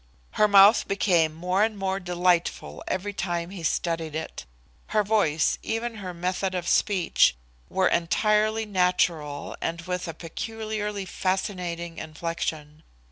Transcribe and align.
Her 0.31 0.47
mouth 0.47 0.87
became 0.87 1.31
more 1.35 1.61
and 1.63 1.77
more 1.77 1.99
delightful 1.99 2.83
every 2.87 3.13
time 3.13 3.51
he 3.51 3.61
studied 3.61 4.15
it; 4.15 4.45
her 4.87 5.03
voice, 5.03 5.59
even 5.61 5.97
her 5.97 6.11
method 6.11 6.55
of 6.55 6.67
speech, 6.67 7.35
were 7.69 7.87
entirely 7.87 8.65
natural 8.65 9.55
and 9.61 9.81
with 9.81 10.07
a 10.07 10.15
peculiarly 10.15 11.05
fascinating 11.05 11.97
inflexion. 11.99 12.81